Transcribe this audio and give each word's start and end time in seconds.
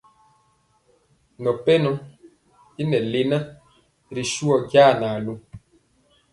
Nɔn 1.41 1.57
pɛnɔ 1.65 1.91
i 2.81 2.83
lena 3.13 3.37
ri 4.15 4.23
suhɔ 4.33 4.55
jaa 4.71 4.91
na 4.99 5.07
lu. 5.25 5.33